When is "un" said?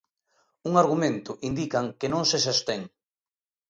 0.69-0.73